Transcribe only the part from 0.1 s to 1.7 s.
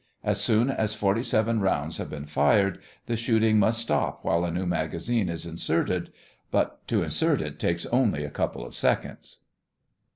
As soon as forty seven